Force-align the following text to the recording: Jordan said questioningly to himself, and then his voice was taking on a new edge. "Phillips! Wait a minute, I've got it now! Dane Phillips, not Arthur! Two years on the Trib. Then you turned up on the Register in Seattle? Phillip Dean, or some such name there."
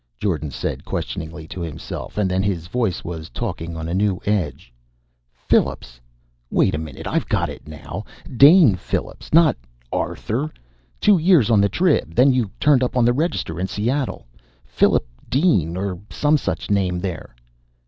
Jordan 0.17 0.49
said 0.49 0.83
questioningly 0.83 1.47
to 1.49 1.61
himself, 1.61 2.17
and 2.17 2.27
then 2.27 2.41
his 2.41 2.65
voice 2.65 3.03
was 3.03 3.29
taking 3.29 3.77
on 3.77 3.87
a 3.87 3.93
new 3.93 4.19
edge. 4.25 4.73
"Phillips! 5.31 6.01
Wait 6.49 6.73
a 6.73 6.79
minute, 6.79 7.05
I've 7.05 7.29
got 7.29 7.49
it 7.49 7.67
now! 7.67 8.05
Dane 8.35 8.73
Phillips, 8.75 9.31
not 9.31 9.55
Arthur! 9.91 10.51
Two 10.99 11.19
years 11.19 11.51
on 11.51 11.61
the 11.61 11.69
Trib. 11.69 12.15
Then 12.15 12.33
you 12.33 12.49
turned 12.59 12.81
up 12.83 12.97
on 12.97 13.05
the 13.05 13.13
Register 13.13 13.59
in 13.59 13.67
Seattle? 13.67 14.25
Phillip 14.65 15.05
Dean, 15.29 15.77
or 15.77 15.99
some 16.09 16.35
such 16.35 16.71
name 16.71 16.99
there." 17.01 17.35